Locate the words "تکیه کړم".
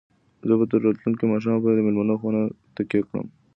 2.75-3.25